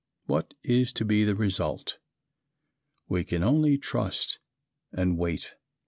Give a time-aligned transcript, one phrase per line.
[0.25, 1.99] What is to be the result?
[3.07, 4.39] We can only trust
[4.91, 5.53] and wait.